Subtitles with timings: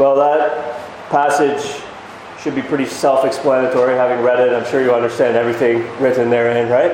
[0.00, 0.80] Well, that
[1.10, 1.82] passage
[2.40, 3.92] should be pretty self explanatory.
[3.96, 6.92] Having read it, I'm sure you understand everything written therein, right?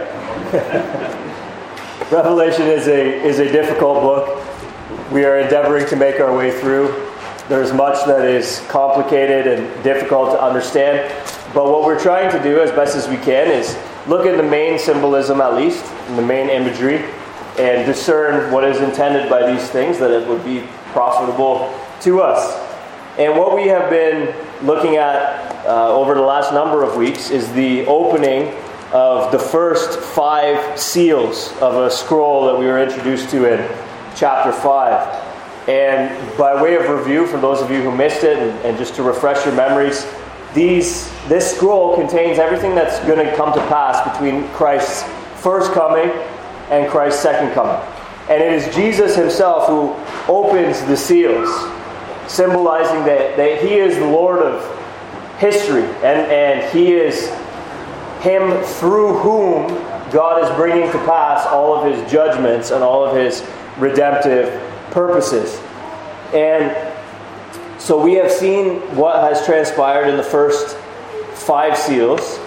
[2.11, 4.45] Revelation is a, is a difficult book.
[5.13, 6.88] We are endeavoring to make our way through.
[7.49, 11.09] There's much that is complicated and difficult to understand.
[11.54, 13.79] But what we're trying to do as best as we can is
[14.09, 17.05] look at the main symbolism, at least, and the main imagery,
[17.57, 22.66] and discern what is intended by these things that it would be profitable to us.
[23.19, 27.51] And what we have been looking at uh, over the last number of weeks is
[27.55, 28.55] the opening
[28.93, 33.77] of the first five seals of a scroll that we were introduced to in
[34.16, 35.66] chapter 5.
[35.66, 38.95] And by way of review, for those of you who missed it, and, and just
[38.97, 40.07] to refresh your memories,
[40.52, 45.05] these, this scroll contains everything that's going to come to pass between Christ's
[45.41, 46.10] first coming
[46.69, 47.83] and Christ's second coming.
[48.29, 49.96] And it is Jesus himself who
[50.30, 51.48] opens the seals
[52.29, 54.62] symbolizing that, that he is the Lord of
[55.38, 57.29] history and, and he is
[58.21, 59.69] him through whom
[60.10, 63.47] God is bringing to pass all of his judgments and all of his
[63.79, 64.48] redemptive
[64.91, 65.60] purposes.
[66.32, 66.74] And
[67.80, 70.77] so we have seen what has transpired in the first
[71.34, 72.41] five seals.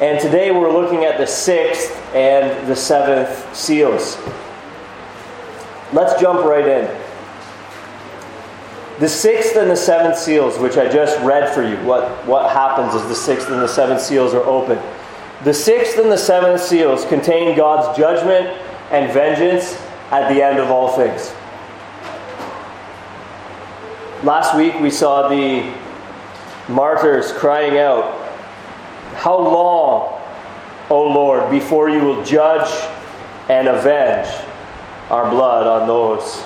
[0.00, 4.18] And today we're looking at the sixth and the seventh seals.
[5.92, 7.03] Let's jump right in.
[9.00, 12.94] The sixth and the seventh seals, which I just read for you, what, what happens
[12.94, 14.78] as the sixth and the seventh seals are open.
[15.42, 18.46] The sixth and the seventh seals contain God's judgment
[18.92, 19.74] and vengeance
[20.12, 21.32] at the end of all things.
[24.22, 25.74] Last week we saw the
[26.68, 28.16] martyrs crying out,
[29.16, 30.22] How long,
[30.88, 32.70] O Lord, before you will judge
[33.48, 34.28] and avenge
[35.10, 36.44] our blood on those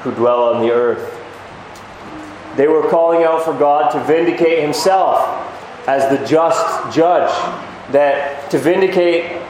[0.00, 1.19] who dwell on the earth?
[2.56, 5.18] They were calling out for God to vindicate himself
[5.86, 7.30] as the just judge,
[7.92, 9.40] that to vindicate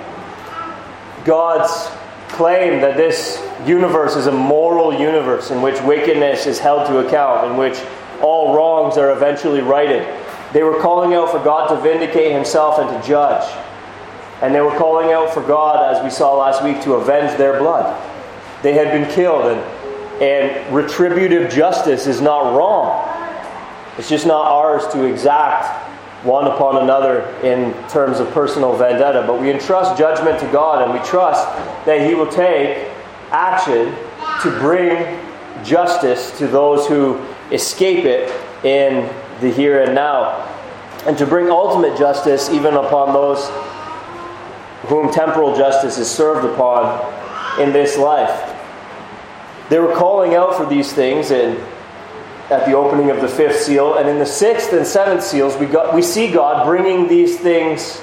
[1.24, 1.90] God's
[2.28, 7.50] claim that this universe is a moral universe in which wickedness is held to account,
[7.50, 7.78] in which
[8.22, 10.06] all wrongs are eventually righted.
[10.52, 13.44] They were calling out for God to vindicate himself and to judge.
[14.42, 17.58] And they were calling out for God, as we saw last week, to avenge their
[17.58, 18.00] blood.
[18.62, 19.79] They had been killed, and
[20.20, 23.06] and retributive justice is not wrong.
[23.96, 25.88] It's just not ours to exact
[26.24, 29.24] one upon another in terms of personal vendetta.
[29.26, 31.46] But we entrust judgment to God and we trust
[31.86, 32.88] that He will take
[33.30, 33.94] action
[34.42, 35.18] to bring
[35.64, 37.18] justice to those who
[37.50, 38.30] escape it
[38.64, 39.08] in
[39.40, 40.46] the here and now.
[41.06, 43.48] And to bring ultimate justice even upon those
[44.88, 48.49] whom temporal justice is served upon in this life.
[49.70, 51.56] They were calling out for these things in,
[52.50, 53.94] at the opening of the fifth seal.
[53.94, 58.02] And in the sixth and seventh seals, we, got, we see God bringing these things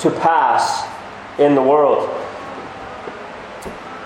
[0.00, 0.88] to pass
[1.38, 2.08] in the world.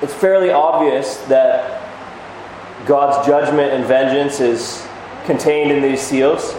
[0.02, 1.80] It's fairly obvious that
[2.84, 4.86] God's judgment and vengeance is
[5.24, 6.52] contained in these seals.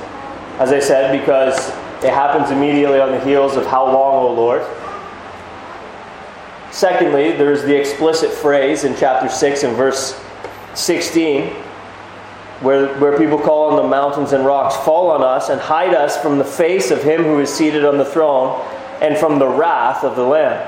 [0.57, 1.67] As I said, because
[2.01, 4.61] it happens immediately on the heels of How long, O Lord?
[6.75, 10.21] Secondly, there's the explicit phrase in chapter 6 and verse
[10.73, 11.53] 16
[12.59, 16.21] where, where people call on the mountains and rocks, Fall on us and hide us
[16.21, 18.61] from the face of him who is seated on the throne
[19.01, 20.67] and from the wrath of the Lamb.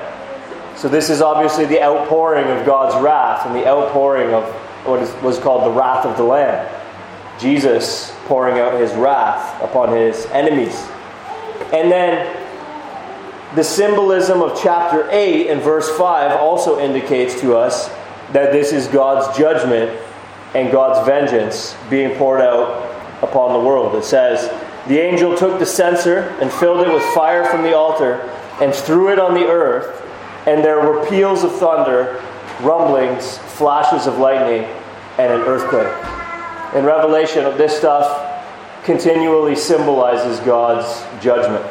[0.78, 4.44] So, this is obviously the outpouring of God's wrath and the outpouring of
[4.86, 6.66] what is, was called the wrath of the Lamb.
[7.38, 10.74] Jesus pouring out his wrath upon his enemies.
[11.70, 12.37] And then
[13.54, 17.88] the symbolism of chapter 8 and verse 5 also indicates to us
[18.32, 19.98] that this is God's judgment
[20.54, 22.84] and God's vengeance being poured out
[23.22, 23.94] upon the world.
[23.94, 24.48] It says,
[24.86, 28.20] The angel took the censer and filled it with fire from the altar
[28.60, 30.02] and threw it on the earth,
[30.46, 32.22] and there were peals of thunder,
[32.60, 34.64] rumblings, flashes of lightning,
[35.18, 35.86] and an earthquake.
[36.74, 41.64] In Revelation, this stuff continually symbolizes God's judgment.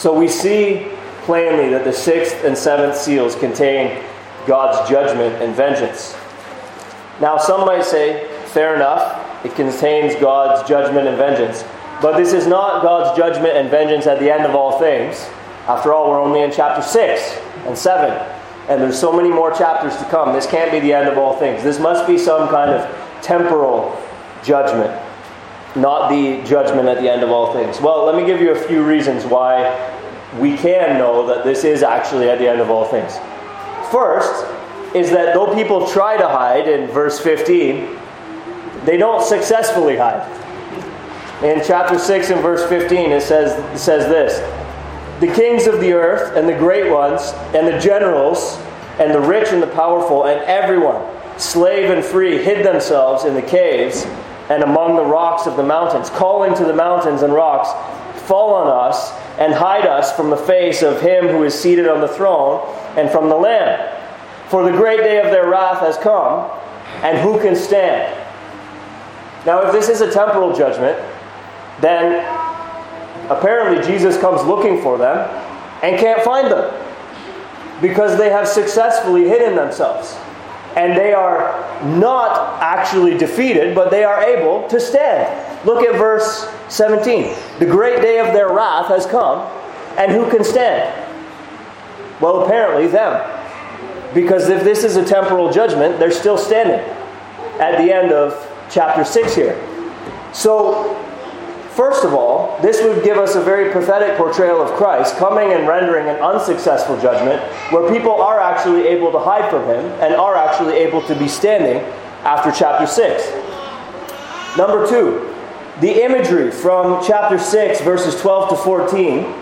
[0.00, 0.88] So we see
[1.24, 4.02] plainly that the sixth and seventh seals contain
[4.46, 6.16] God's judgment and vengeance.
[7.20, 11.64] Now, some might say, fair enough, it contains God's judgment and vengeance.
[12.00, 15.28] But this is not God's judgment and vengeance at the end of all things.
[15.68, 18.10] After all, we're only in chapter 6 and 7.
[18.70, 20.32] And there's so many more chapters to come.
[20.32, 21.62] This can't be the end of all things.
[21.62, 22.88] This must be some kind of
[23.20, 24.00] temporal
[24.42, 24.98] judgment
[25.76, 27.80] not the judgment at the end of all things?
[27.80, 29.98] Well, let me give you a few reasons why
[30.38, 33.18] we can know that this is actually at the end of all things.
[33.90, 34.46] First
[34.94, 37.98] is that though people try to hide in verse 15,
[38.84, 40.26] they don't successfully hide.
[41.44, 44.40] In chapter 6 and verse 15, it says, it says this
[45.20, 48.58] The kings of the earth, and the great ones, and the generals,
[48.98, 51.02] and the rich and the powerful, and everyone,
[51.38, 54.04] slave and free, hid themselves in the caves
[54.50, 57.70] and among the rocks of the mountains, calling to the mountains and rocks,
[58.26, 62.00] Fall on us and hide us from the face of him who is seated on
[62.00, 62.60] the throne
[62.96, 63.96] and from the Lamb.
[64.48, 66.50] For the great day of their wrath has come,
[67.02, 68.16] and who can stand?
[69.46, 70.98] Now, if this is a temporal judgment,
[71.80, 72.24] then
[73.30, 75.18] apparently Jesus comes looking for them
[75.82, 76.72] and can't find them
[77.80, 80.16] because they have successfully hidden themselves.
[80.76, 85.66] And they are not actually defeated, but they are able to stand.
[85.66, 87.34] Look at verse 17.
[87.58, 89.40] The great day of their wrath has come,
[89.98, 91.08] and who can stand?
[92.20, 93.38] Well, apparently, them.
[94.14, 96.80] Because if this is a temporal judgment, they're still standing
[97.60, 99.60] at the end of chapter 6 here.
[100.32, 100.94] So,
[101.70, 105.66] first of all, this would give us a very pathetic portrayal of Christ coming and
[105.66, 107.40] rendering an unsuccessful judgment
[107.72, 111.28] where people are actually able to hide from him and are actually able to be
[111.28, 111.78] standing
[112.24, 114.58] after chapter 6.
[114.58, 115.34] Number two,
[115.80, 119.34] the imagery from chapter 6, verses 12 to 14,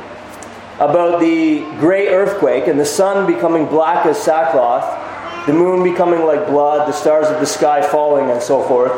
[0.78, 5.06] about the great earthquake and the sun becoming black as sackcloth
[5.48, 8.92] the moon becoming like blood, the stars of the sky falling, and so forth,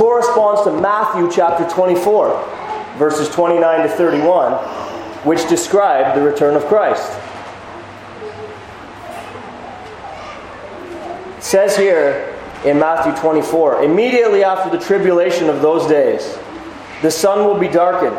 [0.00, 4.54] corresponds to Matthew chapter 24, verses 29 to 31,
[5.26, 7.12] which describe the return of Christ.
[11.36, 16.34] It says here in Matthew 24 immediately after the tribulation of those days,
[17.02, 18.16] the sun will be darkened,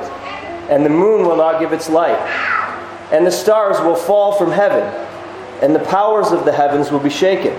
[0.69, 2.19] and the moon will not give its light,
[3.11, 4.83] and the stars will fall from heaven
[5.63, 7.57] and the powers of the heavens will be shaken.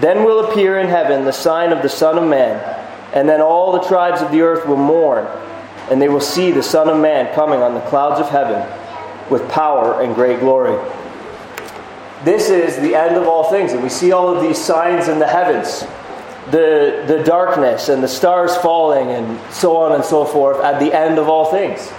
[0.00, 2.81] Then will appear in heaven the sign of the Son of Man,
[3.12, 5.26] and then all the tribes of the earth will mourn,
[5.90, 8.66] and they will see the Son of Man coming on the clouds of heaven
[9.30, 10.76] with power and great glory.
[12.24, 15.18] This is the end of all things, and we see all of these signs in
[15.18, 15.84] the heavens
[16.50, 20.92] the, the darkness and the stars falling, and so on and so forth at the
[20.92, 21.92] end of all things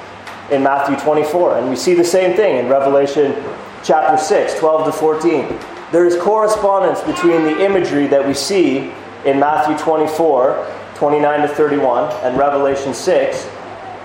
[0.52, 1.60] in Matthew 24.
[1.60, 3.36] And we see the same thing in Revelation
[3.84, 5.60] chapter 6, 12 to 14.
[5.92, 8.92] There is correspondence between the imagery that we see
[9.26, 13.50] in Matthew 24, 29 to 31, and Revelation 6,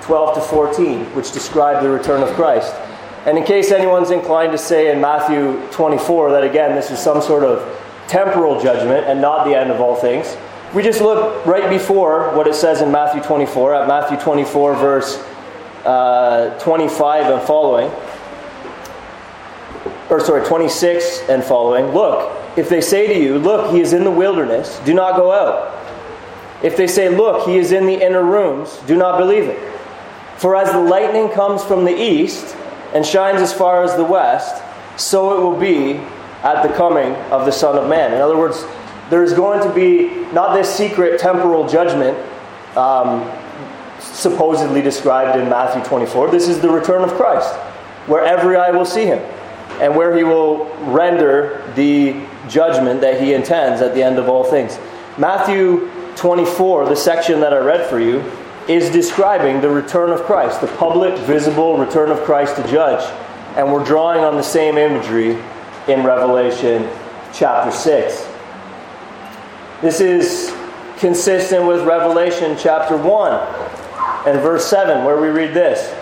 [0.02, 2.74] 12 to 14, which describe the return of Christ.
[3.26, 7.20] And in case anyone's inclined to say in Matthew 24 that again this is some
[7.20, 7.62] sort of
[8.06, 10.36] temporal judgment and not the end of all things,
[10.74, 15.16] we just look right before what it says in Matthew 24, at Matthew 24, verse
[15.84, 17.90] uh, 25 and following
[20.10, 24.04] or sorry, 26 and following, look, if they say to you, look, he is in
[24.04, 25.74] the wilderness, do not go out.
[26.62, 29.58] If they say, look, he is in the inner rooms, do not believe it.
[30.38, 32.56] For as the lightning comes from the east
[32.94, 34.62] and shines as far as the west,
[34.96, 35.94] so it will be
[36.42, 38.12] at the coming of the Son of Man.
[38.12, 38.64] In other words,
[39.10, 42.16] there is going to be not this secret temporal judgment
[42.76, 43.30] um,
[44.00, 46.30] supposedly described in Matthew 24.
[46.30, 47.54] This is the return of Christ,
[48.06, 49.18] where every eye will see him
[49.80, 54.44] and where he will render the judgment that he intends at the end of all
[54.44, 54.78] things.
[55.18, 58.20] Matthew 24, the section that I read for you,
[58.66, 63.02] is describing the return of Christ, the public, visible return of Christ to judge.
[63.56, 65.38] And we're drawing on the same imagery
[65.86, 66.88] in Revelation
[67.32, 68.28] chapter 6.
[69.80, 70.54] This is
[70.98, 73.32] consistent with Revelation chapter 1
[74.26, 75.94] and verse 7, where we read this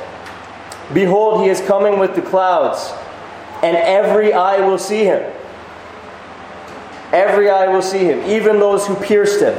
[0.94, 2.92] Behold, he is coming with the clouds
[3.62, 5.30] and every eye will see him.
[7.12, 9.54] Every eye will see him, even those who pierced him.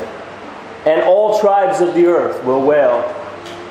[0.88, 3.14] And all tribes of the earth will wail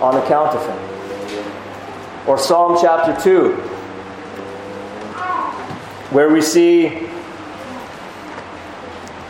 [0.02, 2.28] on account of him.
[2.28, 3.54] Or Psalm chapter 2,
[6.12, 7.08] where we see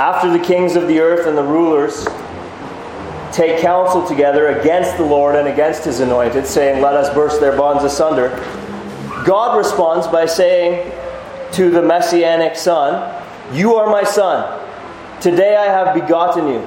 [0.01, 2.09] after the kings of the earth and the rulers
[3.31, 7.57] take counsel together against the Lord and against his anointed, saying, Let us burst their
[7.57, 8.31] bonds asunder.
[9.25, 10.93] God responds by saying
[11.53, 13.25] to the Messianic Son,
[13.55, 14.61] You are my Son.
[15.21, 16.67] Today I have begotten you.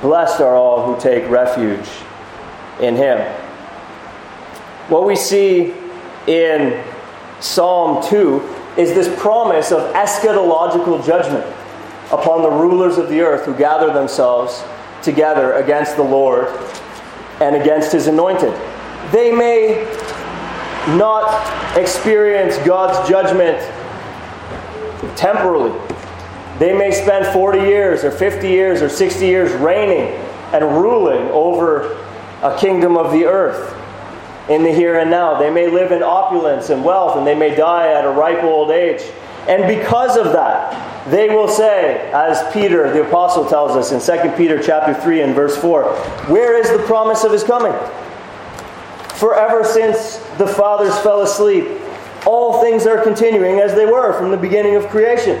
[0.00, 1.88] Blessed are all who take refuge
[2.80, 3.18] in him.
[4.88, 5.74] What we see
[6.26, 6.82] in
[7.40, 11.44] Psalm 2 is this promise of eschatological judgment
[12.12, 14.62] upon the rulers of the earth who gather themselves
[15.02, 16.48] together against the Lord
[17.40, 18.52] and against his anointed.
[19.12, 19.84] They may
[20.96, 23.58] not experience God's judgment
[25.16, 25.72] temporally.
[26.58, 30.12] They may spend 40 years or 50 years or 60 years reigning
[30.52, 32.04] and ruling over
[32.42, 33.74] a kingdom of the earth
[34.48, 35.38] in the here and now.
[35.38, 38.70] They may live in opulence and wealth and they may die at a ripe old
[38.70, 39.02] age.
[39.46, 44.36] And because of that, they will say, as Peter the apostle tells us in 2
[44.36, 45.84] Peter chapter 3 and verse 4,
[46.26, 47.72] where is the promise of his coming?
[49.14, 51.66] Forever since the fathers fell asleep,
[52.26, 55.40] all things are continuing as they were from the beginning of creation.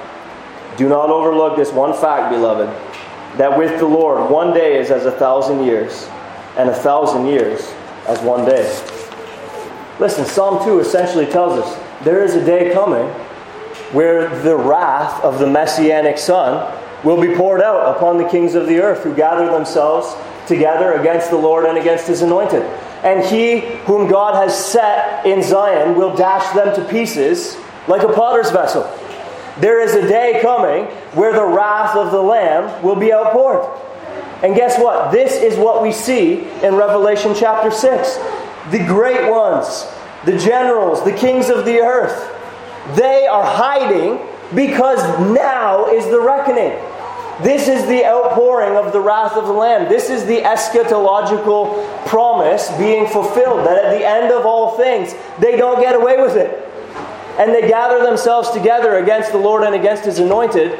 [0.77, 2.67] Do not overlook this one fact, beloved,
[3.37, 6.07] that with the Lord one day is as a thousand years,
[6.57, 7.73] and a thousand years
[8.07, 8.63] as one day.
[9.99, 13.07] Listen, Psalm 2 essentially tells us there is a day coming
[13.93, 18.67] where the wrath of the Messianic Son will be poured out upon the kings of
[18.67, 20.15] the earth who gather themselves
[20.47, 22.63] together against the Lord and against his anointed.
[23.03, 28.13] And he whom God has set in Zion will dash them to pieces like a
[28.13, 28.83] potter's vessel.
[29.61, 33.63] There is a day coming where the wrath of the Lamb will be outpoured.
[34.43, 35.11] And guess what?
[35.11, 38.15] This is what we see in Revelation chapter 6.
[38.71, 39.85] The great ones,
[40.25, 42.35] the generals, the kings of the earth,
[42.95, 44.19] they are hiding
[44.55, 44.99] because
[45.31, 46.71] now is the reckoning.
[47.43, 49.89] This is the outpouring of the wrath of the Lamb.
[49.89, 55.55] This is the eschatological promise being fulfilled that at the end of all things, they
[55.55, 56.60] don't get away with it.
[57.39, 60.79] And they gather themselves together against the Lord and against His anointed.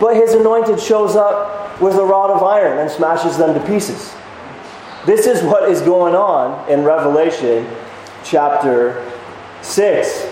[0.00, 4.14] But His anointed shows up with a rod of iron and smashes them to pieces.
[5.04, 7.66] This is what is going on in Revelation
[8.24, 9.10] chapter
[9.62, 10.28] 6.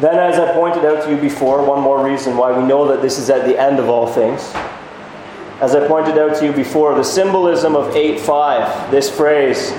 [0.00, 3.02] Then, as I pointed out to you before, one more reason why we know that
[3.02, 4.40] this is at the end of all things.
[5.60, 9.70] As I pointed out to you before, the symbolism of 8 5, this phrase,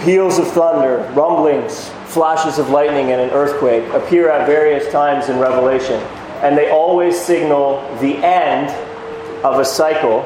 [0.00, 5.38] peals of thunder, rumblings, flashes of lightning, and an earthquake, appear at various times in
[5.38, 6.00] Revelation.
[6.42, 8.70] And they always signal the end
[9.44, 10.20] of a cycle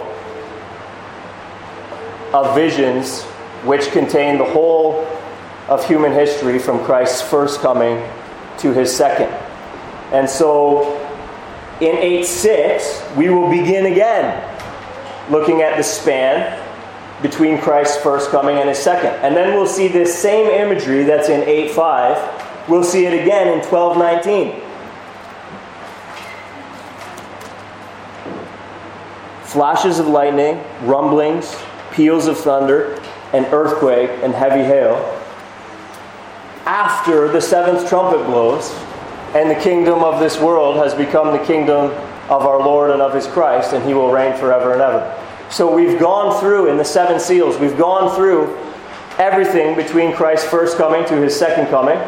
[2.33, 3.23] of visions
[3.65, 5.07] which contain the whole
[5.69, 7.97] of human history from Christ's first coming
[8.59, 9.29] to his second.
[10.13, 10.99] And so
[11.81, 14.49] in 8 6, we will begin again
[15.31, 16.59] looking at the span
[17.23, 19.13] between Christ's first coming and his second.
[19.23, 22.69] And then we'll see this same imagery that's in 8 5.
[22.69, 24.63] We'll see it again in 12 19.
[29.45, 31.55] Flashes of lightning, rumblings,
[31.93, 33.01] peals of thunder,
[33.33, 35.19] an earthquake, and heavy hail
[36.67, 38.71] after the seventh trumpet blows
[39.35, 41.91] and the kingdom of this world has become the kingdom
[42.31, 45.19] of our Lord and of his Christ, and he will reign forever and ever.
[45.53, 48.57] So we've gone through in the seven seals, we've gone through
[49.19, 51.99] everything between Christ's first coming to his second coming.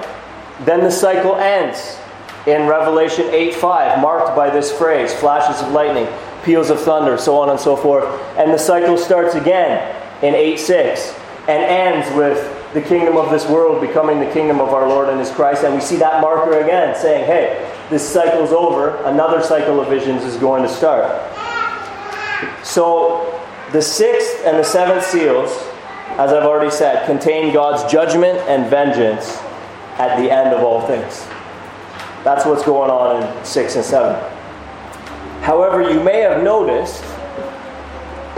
[0.65, 1.99] Then the cycle ends
[2.47, 6.09] in Revelation 8 5, marked by this phrase flashes of lightning,
[6.43, 8.07] peals of thunder, so on and so forth.
[8.39, 11.15] And the cycle starts again in 8 6
[11.47, 15.21] and ends with the kingdom of this world becoming the kingdom of our Lord and
[15.21, 15.65] His Christ.
[15.65, 20.25] And we see that marker again saying, hey, this cycle's over, another cycle of visions
[20.25, 21.05] is going to start.
[22.65, 23.34] So,
[23.75, 25.51] the sixth and the seventh seals,
[26.11, 29.37] as I've already said, contain God's judgment and vengeance
[29.99, 31.27] at the end of all things.
[32.23, 34.33] That's what's going on in 6 and 7.
[35.43, 37.03] However, you may have noticed,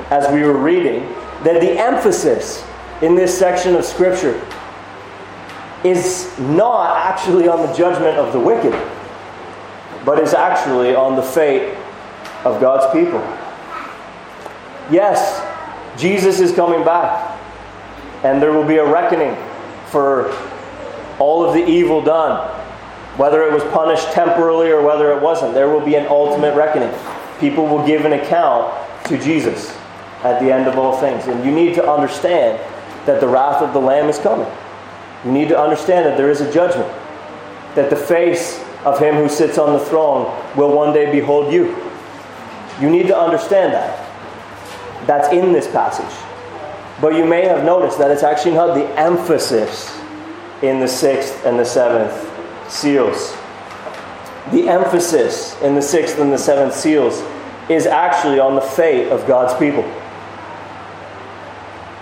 [0.09, 1.03] as we were reading,
[1.45, 2.67] that the emphasis
[3.03, 4.43] in this section of Scripture
[5.85, 8.73] is not actually on the judgment of the wicked,
[10.07, 11.77] but is actually on the fate
[12.47, 13.21] of God's people.
[14.91, 15.43] Yes,
[16.01, 17.39] Jesus is coming back,
[18.23, 19.37] and there will be a reckoning
[19.89, 20.31] for
[21.19, 22.49] all of the evil done,
[23.17, 25.55] whether it was punished temporarily or whether it wasn't.
[25.55, 26.93] There will be an ultimate reckoning.
[27.41, 28.73] people will give an account
[29.07, 29.77] to Jesus
[30.23, 31.27] at the end of all things.
[31.27, 32.59] And you need to understand
[33.07, 34.51] that the wrath of the Lamb is coming.
[35.25, 36.89] You need to understand that there is a judgment,
[37.75, 40.25] that the face of him who sits on the throne
[40.57, 41.77] will one day behold you.
[42.81, 44.06] You need to understand that.
[45.07, 46.15] That's in this passage.
[47.01, 50.01] But you may have noticed that it's actually not the emphasis
[50.63, 52.15] in the sixth and the seventh
[52.71, 53.37] seals.
[54.53, 57.23] The emphasis in the sixth and the seventh seals
[57.69, 59.85] is actually on the fate of God's people.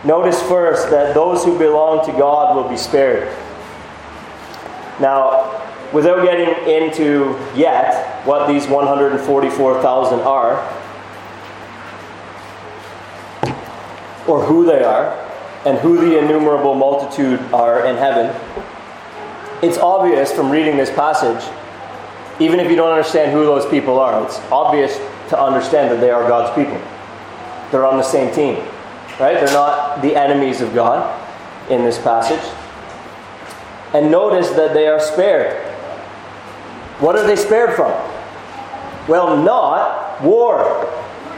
[0.04, 3.34] Notice first that those who belong to God will be spared.
[5.00, 10.83] Now, without getting into yet what these 144,000 are,
[14.26, 15.12] or who they are,
[15.66, 18.35] and who the innumerable multitude are in heaven,
[19.62, 21.43] it's obvious from reading this passage,
[22.40, 24.97] even if you don't understand who those people are, it's obvious
[25.28, 26.81] to understand that they are God's people.
[27.71, 28.57] They're on the same team.
[29.21, 29.35] Right?
[29.35, 31.21] They're not the enemies of God
[31.71, 32.43] in this passage.
[33.95, 35.57] And notice that they are spared.
[36.99, 37.93] What are they spared from?
[39.09, 40.87] Well, not war,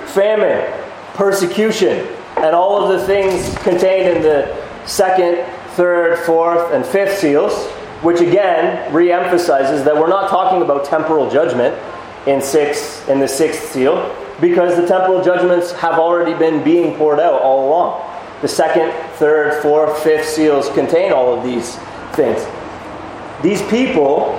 [0.06, 0.72] famine,
[1.14, 7.66] persecution, and all of the things contained in the second, third, fourth, and fifth seals,
[8.02, 11.74] which again re-emphasizes that we're not talking about temporal judgment
[12.26, 17.20] in six in the sixth seal because the temporal judgments have already been being poured
[17.20, 18.02] out all along.
[18.42, 21.76] The second, third, fourth, fifth seals contain all of these
[22.14, 22.44] things.
[23.42, 24.36] These people,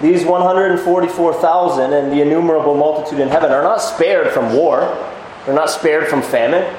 [0.00, 4.80] these 144,000 and the innumerable multitude in heaven, are not spared from war.
[5.44, 6.74] They're not spared from famine.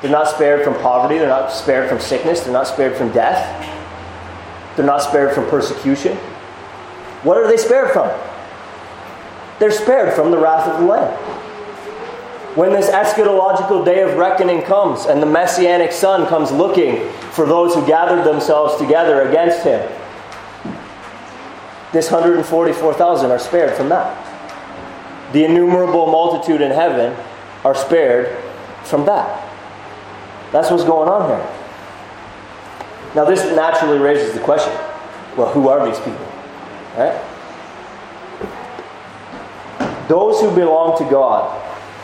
[0.00, 1.18] They're not spared from poverty.
[1.18, 2.40] They're not spared from sickness.
[2.40, 3.44] They're not spared from death.
[4.76, 6.16] They're not spared from persecution.
[7.24, 8.08] What are they spared from?
[9.58, 11.38] They're spared from the wrath of the Lamb
[12.58, 17.72] when this eschatological day of reckoning comes and the messianic son comes looking for those
[17.72, 19.80] who gathered themselves together against him,
[21.92, 25.32] this 144,000 are spared from that.
[25.32, 27.16] The innumerable multitude in heaven
[27.64, 28.36] are spared
[28.82, 29.47] from that.
[30.52, 31.46] That's what's going on here.
[33.14, 34.72] Now, this naturally raises the question
[35.36, 36.26] well, who are these people?
[36.96, 37.16] Right?
[40.08, 41.54] Those who belong to God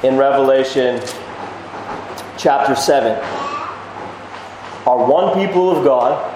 [0.05, 1.01] in Revelation
[2.37, 3.19] chapter 7
[4.87, 6.31] are one people of God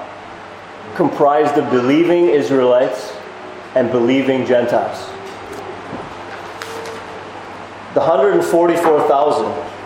[0.96, 3.12] comprised of believing Israelites
[3.74, 5.06] and believing Gentiles.
[7.94, 9.77] The 144,000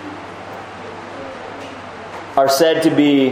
[2.36, 3.30] are said to be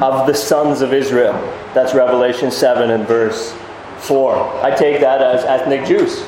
[0.00, 1.32] of the sons of Israel.
[1.74, 3.56] That's Revelation 7 and verse
[3.98, 4.64] 4.
[4.64, 6.24] I take that as ethnic Jews.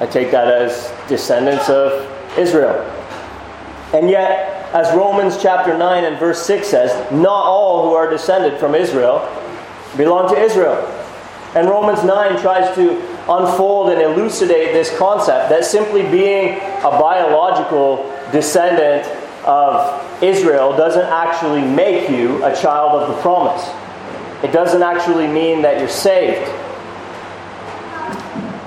[0.00, 2.74] I take that as descendants of Israel.
[3.94, 8.58] And yet, as Romans chapter 9 and verse 6 says, not all who are descended
[8.58, 9.18] from Israel
[9.96, 10.76] belong to Israel.
[11.54, 17.96] And Romans 9 tries to unfold and elucidate this concept that simply being a biological
[18.30, 19.04] descendant
[19.44, 23.68] of Israel doesn't actually make you a child of the promise.
[24.44, 26.48] It doesn't actually mean that you're saved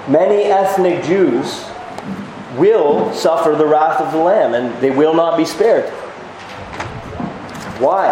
[0.08, 1.66] many ethnic Jews
[2.58, 5.90] will suffer the wrath of the Lamb and they will not be spared.
[7.80, 8.10] Why?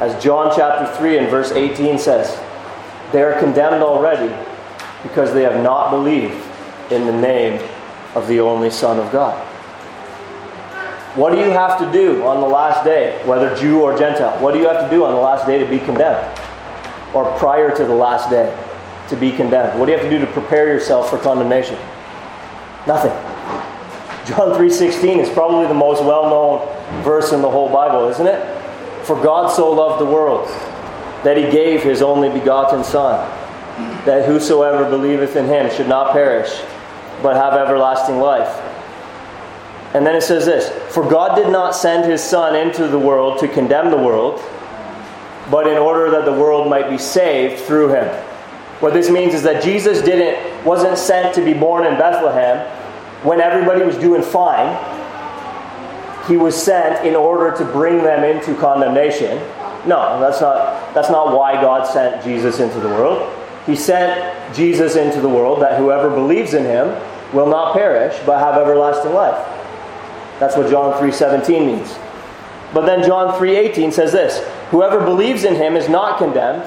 [0.00, 2.40] As John chapter 3 and verse 18 says,
[3.12, 4.34] they are condemned already
[5.02, 6.44] because they have not believed
[6.90, 7.62] in the name
[8.14, 9.48] of the only Son of God.
[11.14, 14.40] What do you have to do on the last day, whether Jew or Gentile?
[14.42, 16.26] What do you have to do on the last day to be condemned?
[17.14, 18.56] Or prior to the last day?
[19.12, 19.78] to be condemned?
[19.78, 21.76] What do you have to do to prepare yourself for condemnation?
[22.86, 23.12] Nothing.
[24.24, 26.66] John 3:16 is probably the most well-known
[27.02, 28.42] verse in the whole Bible, isn't it?
[29.02, 30.48] For God so loved the world
[31.24, 33.28] that he gave his only begotten son
[34.04, 36.62] that whosoever believeth in him should not perish
[37.22, 38.61] but have everlasting life.
[39.94, 43.38] And then it says this, for God did not send his son into the world
[43.40, 44.40] to condemn the world,
[45.50, 48.06] but in order that the world might be saved through him.
[48.80, 52.66] What this means is that Jesus didn't wasn't sent to be born in Bethlehem
[53.22, 54.74] when everybody was doing fine.
[56.26, 59.38] He was sent in order to bring them into condemnation.
[59.86, 63.30] No, that's not that's not why God sent Jesus into the world.
[63.66, 66.88] He sent Jesus into the world that whoever believes in him
[67.32, 69.61] will not perish but have everlasting life.
[70.42, 71.94] That's what John 3:17 means.
[72.74, 76.64] But then John 3:18 says this, whoever believes in him is not condemned.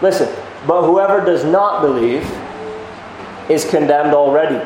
[0.00, 0.28] Listen,
[0.64, 2.24] but whoever does not believe
[3.48, 4.64] is condemned already.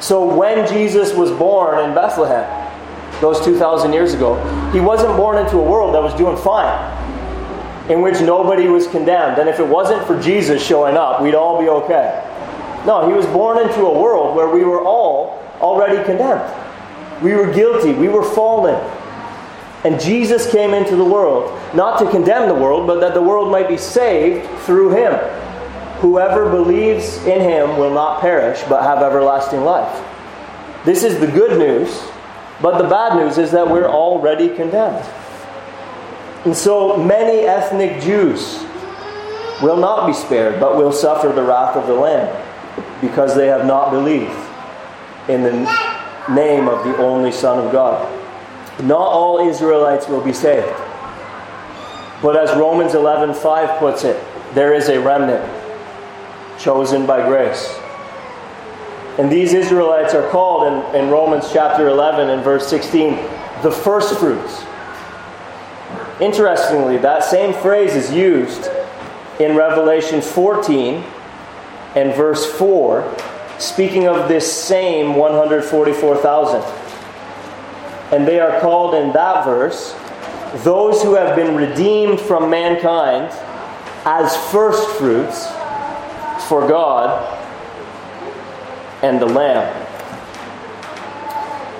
[0.00, 2.46] So when Jesus was born in Bethlehem,
[3.20, 4.36] those 2,000 years ago,
[4.72, 6.80] he wasn't born into a world that was doing fine,
[7.90, 9.38] in which nobody was condemned.
[9.38, 12.24] And if it wasn't for Jesus showing up, we'd all be okay.
[12.86, 16.44] No, he was born into a world where we were all already condemned.
[17.22, 18.74] We were guilty, we were fallen.
[19.84, 23.50] And Jesus came into the world, not to condemn the world, but that the world
[23.50, 25.12] might be saved through him.
[26.00, 30.04] Whoever believes in him will not perish, but have everlasting life.
[30.84, 32.02] This is the good news,
[32.60, 35.04] but the bad news is that we're already condemned.
[36.44, 38.62] And so many ethnic Jews
[39.62, 42.28] will not be spared, but will suffer the wrath of the Lamb
[43.00, 44.43] because they have not believed
[45.28, 45.52] in the
[46.30, 48.10] name of the only Son of God.
[48.82, 50.66] Not all Israelites will be saved.
[52.22, 54.22] But as Romans 11:5 puts it,
[54.54, 55.44] there is a remnant
[56.58, 57.78] chosen by grace.
[59.18, 63.18] And these Israelites are called in, in Romans chapter 11 and verse 16
[63.62, 64.62] the first fruits.
[66.20, 68.68] Interestingly, that same phrase is used
[69.40, 71.02] in Revelation 14
[71.96, 73.02] and verse 4,
[73.58, 76.62] speaking of this same 144,000.
[78.12, 79.94] And they are called in that verse
[80.62, 83.32] those who have been redeemed from mankind
[84.04, 85.48] as first fruits
[86.48, 87.40] for God
[89.02, 89.82] and the Lamb.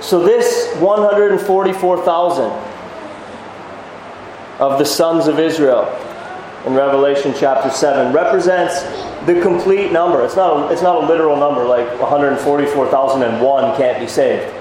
[0.02, 2.44] So, this 144,000
[4.60, 5.84] of the sons of Israel
[6.66, 8.82] in Revelation chapter 7 represents
[9.26, 10.24] the complete number.
[10.24, 14.52] It's not a, it's not a literal number like 144,001 can't be saved.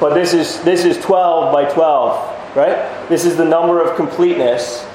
[0.00, 3.08] But this is, this is 12 by 12, right?
[3.08, 4.86] This is the number of completeness.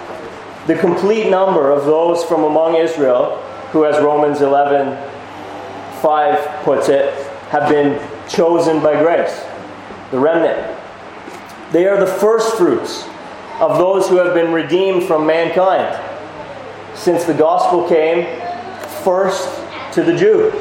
[0.68, 3.38] The complete number of those from among Israel
[3.72, 4.98] who, as Romans 11
[6.02, 7.14] 5 puts it,
[7.50, 9.44] have been chosen by grace,
[10.12, 10.78] the remnant.
[11.72, 13.08] They are the first fruits
[13.60, 16.07] of those who have been redeemed from mankind.
[16.98, 18.26] Since the gospel came
[19.04, 19.48] first
[19.94, 20.52] to the Jew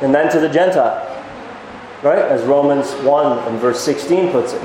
[0.00, 1.04] and then to the Gentile.
[2.02, 2.18] Right?
[2.18, 4.62] As Romans 1 and verse 16 puts it.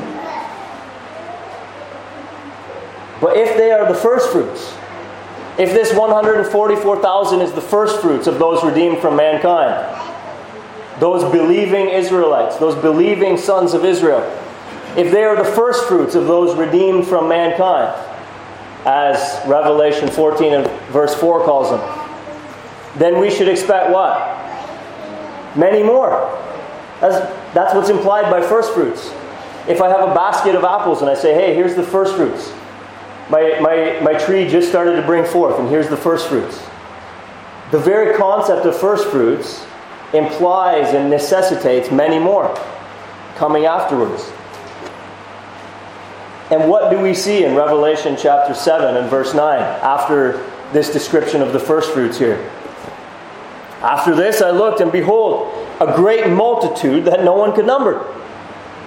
[3.19, 4.73] But if they are the first fruits,
[5.57, 9.99] if this 144,000 is the first fruits of those redeemed from mankind,
[10.99, 14.21] those believing Israelites, those believing sons of Israel,
[14.97, 17.93] if they are the first fruits of those redeemed from mankind,
[18.85, 21.79] as Revelation 14 and verse 4 calls them,
[22.97, 24.17] then we should expect what?
[25.55, 26.11] Many more.
[26.99, 27.15] That's,
[27.53, 29.11] that's what's implied by first fruits.
[29.67, 32.51] If I have a basket of apples and I say, hey, here's the first fruits,
[33.29, 36.61] my, my, my tree just started to bring forth, and here's the first fruits.
[37.71, 39.65] The very concept of first fruits
[40.13, 42.53] implies and necessitates many more
[43.35, 44.31] coming afterwards.
[46.53, 50.33] And what do we see in Revelation chapter 7 and verse 9 after
[50.71, 52.47] this description of the first fruits here?
[53.81, 58.05] After this I looked, and behold, a great multitude that no one could number.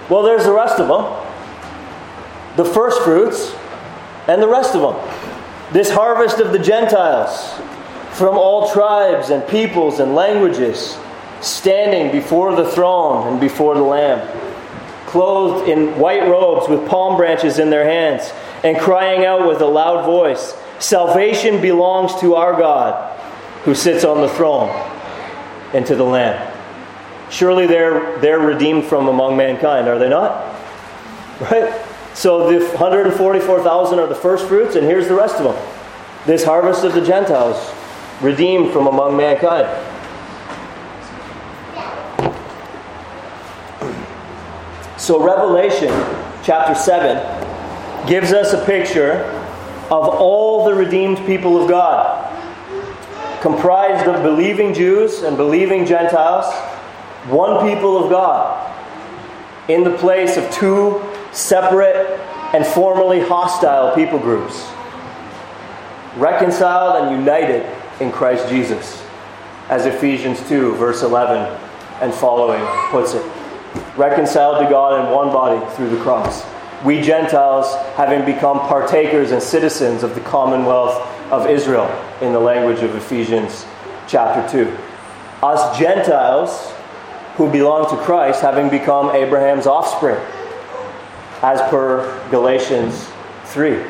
[0.09, 2.55] Well, there's the rest of them.
[2.55, 3.53] The first fruits
[4.29, 5.73] and the rest of them.
[5.73, 7.53] This harvest of the Gentiles
[8.13, 10.97] from all tribes and peoples and languages,
[11.41, 14.46] standing before the throne and before the Lamb,
[15.17, 18.31] clothed in white robes with palm branches in their hands,
[18.63, 23.17] and crying out with a loud voice Salvation belongs to our God
[23.63, 24.69] who sits on the throne
[25.73, 26.53] and to the Lamb.
[27.31, 30.53] Surely they're, they're redeemed from among mankind, are they not?
[31.41, 31.83] Right?
[32.13, 35.73] So the 144,000 are the first fruits, and here's the rest of them.
[36.27, 37.73] This harvest of the Gentiles,
[38.21, 39.67] redeemed from among mankind.
[45.07, 45.87] So Revelation
[46.43, 49.23] chapter 7 gives us a picture
[49.89, 52.29] of all the redeemed people of God,
[53.41, 56.53] comprised of believing Jews and believing Gentiles,
[57.29, 58.69] one people of God,
[59.69, 62.19] in the place of two separate
[62.53, 64.67] and formerly hostile people groups,
[66.17, 67.65] reconciled and united
[68.01, 69.01] in Christ Jesus,
[69.69, 71.37] as Ephesians 2, verse 11
[72.01, 73.46] and following puts it.
[73.95, 76.45] Reconciled to God in one body through the cross.
[76.85, 81.01] We Gentiles, having become partakers and citizens of the commonwealth
[81.31, 81.87] of Israel,
[82.21, 83.65] in the language of Ephesians
[84.07, 84.77] chapter 2.
[85.43, 86.71] Us Gentiles,
[87.35, 90.19] who belong to Christ, having become Abraham's offspring
[91.41, 93.09] as per Galatians
[93.45, 93.83] 3.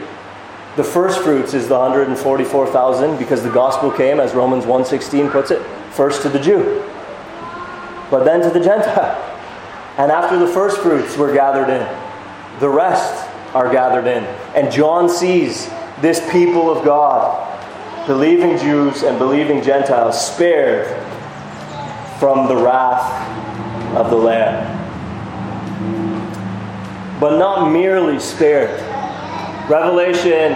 [0.76, 5.62] The first fruits is the 144,000 because the gospel came, as Romans 1.16 puts it,
[5.92, 6.84] first to the Jew,
[8.12, 9.27] but then to the Gentile.
[9.98, 14.24] And after the first fruits were gathered in, the rest are gathered in.
[14.56, 15.68] And John sees
[16.02, 17.44] this people of God,
[18.06, 20.86] believing Jews and believing Gentiles, spared
[22.20, 24.76] from the wrath of the Lamb.
[27.20, 28.80] But not merely spared.
[29.68, 30.54] Revelation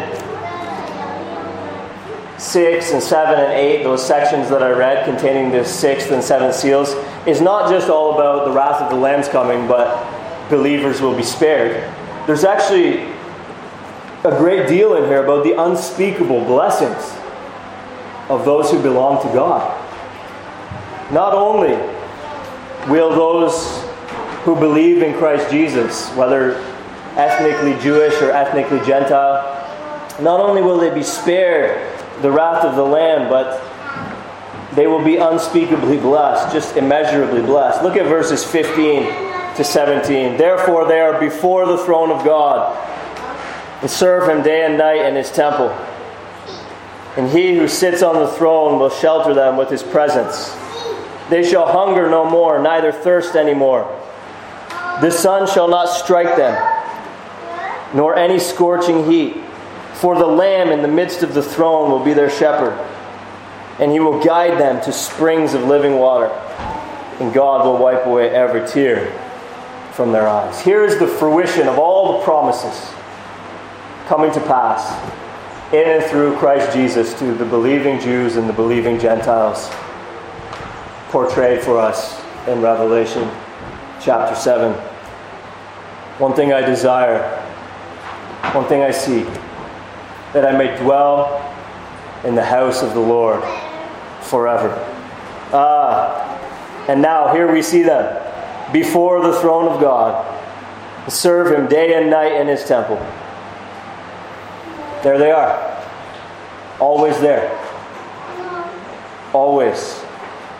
[2.37, 6.55] 6 and 7 and 8, those sections that I read containing the sixth and seventh
[6.55, 6.93] seals,
[7.27, 11.23] is not just all about the wrath of the Lamb's coming, but believers will be
[11.23, 11.75] spared.
[12.27, 13.03] There's actually
[14.23, 17.15] a great deal in here about the unspeakable blessings
[18.29, 19.77] of those who belong to God.
[21.11, 21.75] Not only
[22.89, 23.83] will those
[24.43, 26.55] who believe in Christ Jesus, whether
[27.17, 29.57] ethnically Jewish or ethnically Gentile,
[30.21, 31.87] not only will they be spared
[32.21, 33.70] the wrath of the Lamb, but
[34.75, 37.83] they will be unspeakably blessed, just immeasurably blessed.
[37.83, 39.03] Look at verses 15
[39.55, 40.37] to 17.
[40.37, 42.77] Therefore, they are before the throne of God
[43.81, 45.69] and serve him day and night in his temple.
[47.17, 50.55] And he who sits on the throne will shelter them with his presence.
[51.29, 53.83] They shall hunger no more, neither thirst any more.
[55.01, 56.55] The sun shall not strike them,
[57.93, 59.37] nor any scorching heat.
[59.95, 62.77] For the Lamb in the midst of the throne will be their shepherd,
[63.79, 66.27] and he will guide them to springs of living water,
[67.19, 69.11] and God will wipe away every tear
[69.93, 70.59] from their eyes.
[70.61, 72.91] Here is the fruition of all the promises
[74.07, 74.91] coming to pass
[75.73, 79.69] in and through Christ Jesus to the believing Jews and the believing Gentiles,
[81.09, 83.29] portrayed for us in Revelation
[84.01, 84.73] chapter 7.
[86.17, 87.21] One thing I desire,
[88.53, 89.27] one thing I seek
[90.33, 91.47] that I may dwell
[92.23, 93.41] in the house of the Lord
[94.31, 94.69] forever.
[95.53, 96.39] Ah,
[96.87, 98.17] and now here we see them
[98.71, 100.25] before the throne of God,
[101.09, 102.95] serve Him day and night in His temple.
[105.03, 105.51] There they are,
[106.79, 107.51] always there,
[109.33, 110.01] always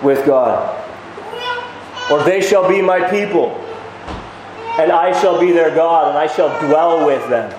[0.04, 0.78] with God.
[2.12, 3.52] Or they shall be my people,
[4.78, 7.50] and I shall be their God, and I shall dwell with them.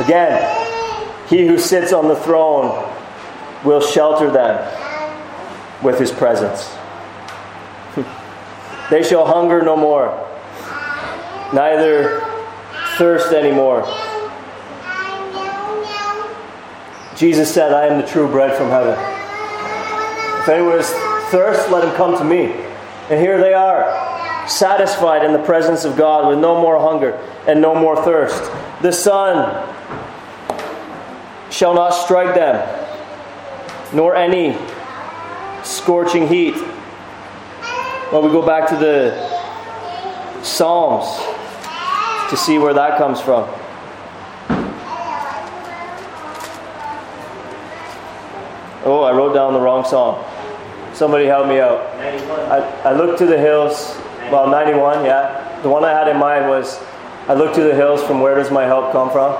[0.00, 0.58] Again,
[1.28, 2.90] he who sits on the throne
[3.64, 4.81] will shelter them
[5.82, 6.70] with his presence.
[8.90, 10.28] they shall hunger no more,
[11.52, 12.20] neither
[12.96, 13.82] thirst anymore.
[17.16, 18.98] Jesus said, I am the true bread from heaven.
[20.42, 20.90] If anyone is
[21.30, 22.52] thirst, let him come to me.
[23.10, 27.12] And here they are, satisfied in the presence of God with no more hunger
[27.46, 28.50] and no more thirst.
[28.82, 29.68] The sun
[31.50, 32.56] shall not strike them,
[33.94, 34.56] nor any
[35.64, 36.54] scorching heat.
[38.12, 41.06] Well, we go back to the Psalms
[42.30, 43.48] to see where that comes from.
[48.84, 50.24] Oh, I wrote down the wrong song.
[50.92, 51.80] Somebody help me out.
[52.50, 53.96] I, I looked to the hills.
[54.30, 55.60] Well, 91, yeah.
[55.62, 56.82] The one I had in mind was
[57.28, 59.34] I look to the hills from where does my help come from?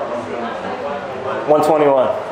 [1.51, 2.32] 121.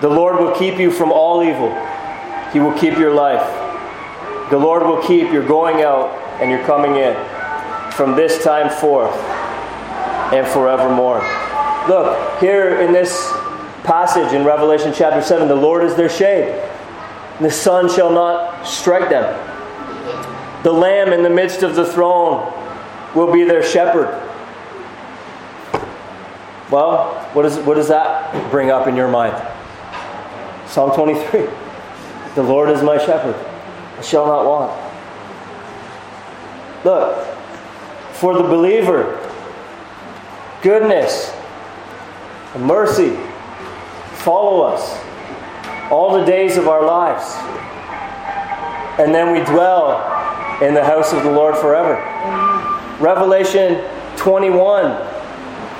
[0.00, 1.70] The Lord will keep you from all evil.
[2.52, 3.46] He will keep your life.
[4.50, 6.08] The Lord will keep your going out
[6.40, 7.14] and your coming in
[7.92, 9.14] from this time forth
[10.32, 11.18] and forevermore.
[11.88, 13.30] Look, here in this
[13.84, 16.66] passage in Revelation chapter 7, the Lord is their shade.
[17.40, 19.24] The sun shall not strike them.
[20.62, 22.52] The Lamb in the midst of the throne
[23.14, 24.08] will be their shepherd.
[26.70, 29.34] Well, what, is, what does that bring up in your mind?
[30.70, 31.48] Psalm 23
[32.36, 33.34] The Lord is my shepherd,
[33.98, 34.70] I shall not want.
[36.84, 37.26] Look,
[38.12, 39.18] for the believer,
[40.62, 41.34] goodness
[42.54, 43.16] and mercy
[44.22, 44.96] follow us
[45.90, 47.34] all the days of our lives.
[49.00, 49.98] And then we dwell
[50.62, 51.96] in the house of the Lord forever.
[53.00, 53.84] Revelation
[54.16, 55.09] 21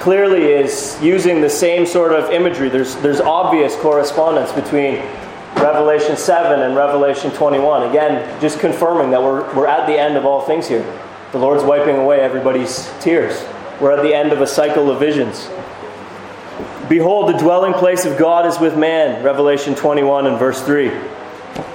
[0.00, 2.68] clearly is using the same sort of imagery.
[2.68, 4.96] There's, there's obvious correspondence between
[5.56, 7.90] Revelation 7 and Revelation 21.
[7.90, 10.84] Again, just confirming that we're, we're at the end of all things here.
[11.32, 13.44] The Lord's wiping away everybody's tears.
[13.80, 15.48] We're at the end of a cycle of visions.
[16.88, 20.90] Behold, the dwelling place of God is with man, Revelation 21 and verse 3.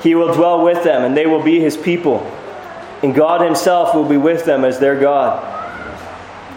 [0.01, 2.19] He will dwell with them, and they will be his people.
[3.03, 5.54] And God himself will be with them as their God.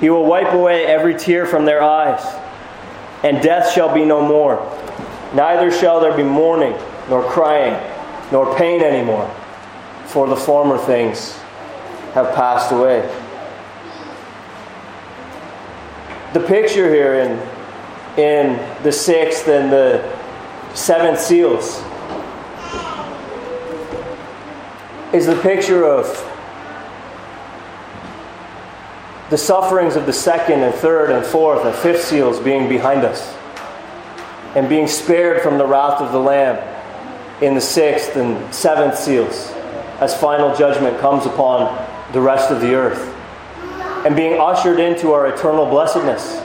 [0.00, 2.22] He will wipe away every tear from their eyes,
[3.24, 4.56] and death shall be no more.
[5.34, 6.76] Neither shall there be mourning,
[7.08, 7.74] nor crying,
[8.30, 9.28] nor pain anymore,
[10.06, 11.37] for the former things
[12.14, 13.00] have passed away.
[16.32, 17.38] The picture here in,
[18.18, 20.16] in the sixth and the
[20.74, 21.82] seventh seals
[25.12, 26.06] is the picture of
[29.30, 33.34] the sufferings of the second and third and fourth and fifth seals being behind us
[34.54, 36.56] and being spared from the wrath of the Lamb
[37.42, 39.50] in the sixth and seventh seals
[40.00, 43.14] as final judgment comes upon the rest of the earth
[44.06, 46.38] and being ushered into our eternal blessedness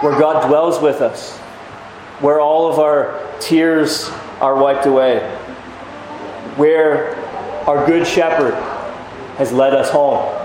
[0.00, 1.36] where God dwells with us,
[2.20, 4.08] where all of our tears
[4.40, 5.18] are wiped away,
[6.56, 7.16] where
[7.66, 8.54] our good shepherd
[9.38, 10.43] has led us home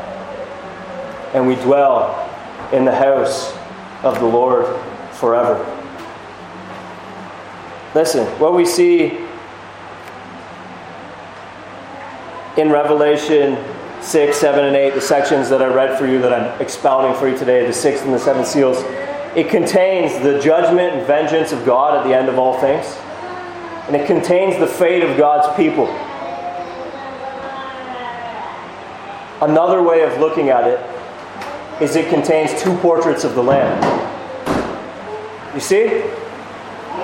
[1.34, 2.28] and we dwell
[2.72, 3.56] in the house
[4.04, 4.66] of the Lord
[5.14, 5.58] forever.
[7.94, 9.18] Listen, what we see
[12.58, 13.58] in Revelation
[14.02, 17.28] 6, 7, and 8, the sections that I read for you that I'm expounding for
[17.28, 18.78] you today, the sixth and the seventh seals,
[19.36, 22.86] it contains the judgment and vengeance of God at the end of all things.
[23.88, 25.88] And it contains the fate of God's people.
[29.42, 30.99] Another way of looking at it
[31.82, 33.82] is it contains two portraits of the Lamb.
[35.54, 35.86] You see?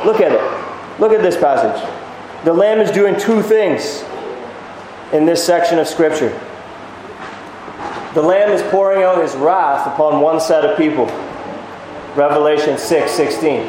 [0.06, 1.00] Look at it.
[1.00, 1.82] Look at this passage.
[2.44, 4.04] The Lamb is doing two things
[5.14, 6.30] in this section of Scripture.
[8.14, 11.06] The Lamb is pouring out his wrath upon one set of people.
[12.16, 13.62] Revelation 6 16.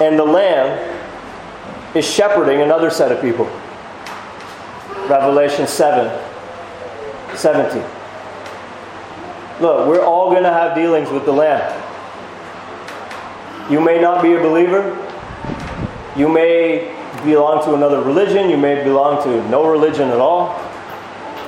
[0.00, 0.96] And the Lamb
[1.94, 3.46] is shepherding another set of people.
[5.08, 6.26] Revelation 7
[7.34, 7.97] 17.
[9.60, 11.74] Look, we're all going to have dealings with the Lamb.
[13.70, 14.96] You may not be a believer.
[16.16, 16.94] You may
[17.24, 18.50] belong to another religion.
[18.50, 20.56] You may belong to no religion at all.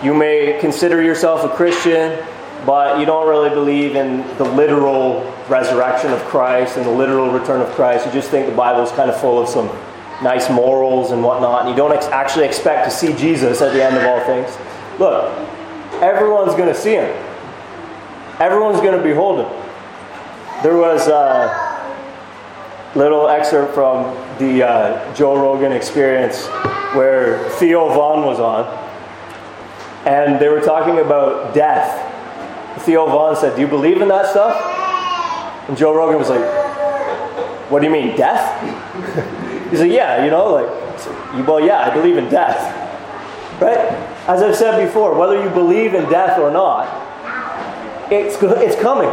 [0.03, 2.18] You may consider yourself a Christian,
[2.66, 7.61] but you don't really believe in the literal resurrection of Christ and the literal return
[7.61, 8.07] of Christ.
[8.07, 9.68] You just think the Bible is kind of full of some
[10.23, 13.83] nice morals and whatnot, and you don't ex- actually expect to see Jesus at the
[13.85, 14.57] end of all things.
[14.99, 15.33] Look,
[16.03, 17.30] everyone's going to see him.
[18.40, 19.53] Everyone's going to behold him.
[20.62, 21.90] There was a
[22.94, 24.05] little excerpt from
[24.38, 26.46] the uh, Joe Rogan experience
[26.94, 28.64] where Theo Von was on,
[30.07, 32.07] and they were talking about death.
[32.87, 34.57] Theo Von said, Do you believe in that stuff?
[35.68, 36.40] And Joe Rogan was like,
[37.70, 38.59] What do you mean, death?
[39.70, 42.57] He's like, Yeah, you know, like, well, yeah, I believe in death.
[43.61, 43.76] Right?
[44.26, 47.10] As I've said before, whether you believe in death or not,
[48.11, 49.11] it's, it's coming.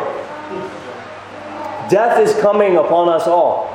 [1.90, 3.68] Death is coming upon us all.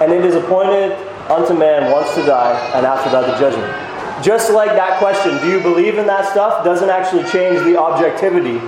[0.00, 0.92] And it is appointed
[1.30, 4.24] unto man once to die, and after that the judgment.
[4.24, 8.58] Just like that question, do you believe in that stuff, doesn't actually change the objectivity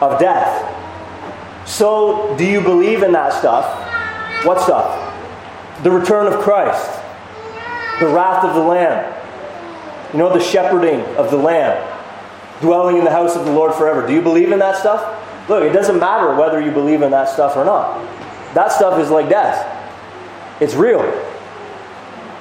[0.00, 0.74] of death.
[1.66, 3.66] So, do you believe in that stuff?
[4.46, 5.04] What stuff?
[5.82, 6.90] The return of Christ,
[8.00, 9.14] the wrath of the Lamb,
[10.12, 11.76] you know, the shepherding of the Lamb
[12.60, 14.06] dwelling in the house of the Lord forever.
[14.06, 15.48] Do you believe in that stuff?
[15.48, 18.04] Look, it doesn't matter whether you believe in that stuff or not.
[18.54, 19.66] That stuff is like death,
[20.60, 21.02] it's real.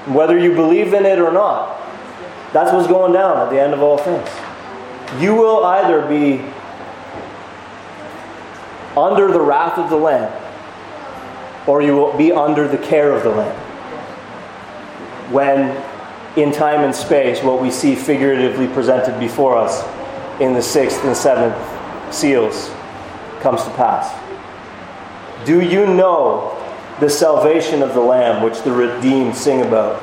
[0.08, 1.82] Whether you believe in it or not,
[2.54, 4.30] that's what's going down at the end of all things.
[5.22, 6.42] You will either be
[8.98, 10.32] under the wrath of the Lamb
[11.68, 13.56] or you will be under the care of the Lamb.
[15.32, 15.84] When
[16.38, 19.84] in time and space, what we see figuratively presented before us
[20.40, 21.56] in the sixth and seventh
[22.14, 22.70] seals
[23.40, 24.14] comes to pass.
[25.46, 26.54] Do you know
[27.00, 30.02] the salvation of the Lamb which the redeemed sing about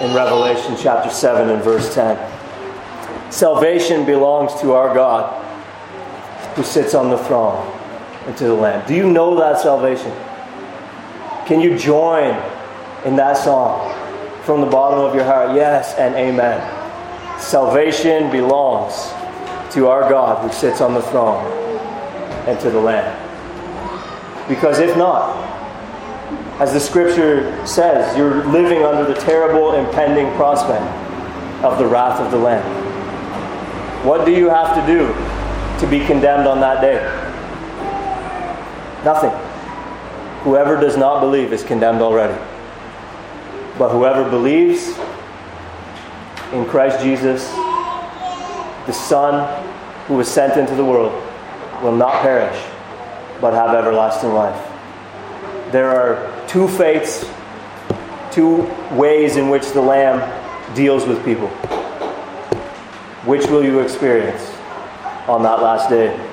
[0.00, 2.18] in Revelation chapter 7 and verse 10?
[3.30, 5.36] Salvation belongs to our God
[6.54, 7.64] who sits on the throne
[8.26, 8.86] and to the Lamb.
[8.86, 10.12] Do you know that salvation?
[11.46, 12.34] Can you join
[13.04, 13.94] in that song
[14.44, 15.54] from the bottom of your heart?
[15.54, 16.60] Yes and amen.
[17.40, 19.12] Salvation belongs
[19.72, 21.44] to our God who sits on the throne
[22.46, 23.16] and to the Lamb.
[24.48, 25.36] Because if not,
[26.60, 30.84] as the scripture says, you're living under the terrible impending prospect
[31.64, 32.64] of the wrath of the Lamb.
[34.04, 35.06] What do you have to do
[35.80, 37.00] to be condemned on that day?
[39.04, 39.30] Nothing.
[40.42, 42.38] Whoever does not believe is condemned already.
[43.78, 44.88] But whoever believes
[46.52, 47.48] in Christ Jesus,
[48.86, 49.59] the Son
[50.10, 51.12] who was sent into the world,
[51.84, 52.60] will not perish,
[53.40, 54.60] but have everlasting life.
[55.70, 57.24] There are two fates,
[58.32, 60.18] two ways in which the Lamb
[60.74, 61.46] deals with people.
[63.24, 64.42] Which will you experience
[65.28, 66.29] on that last day?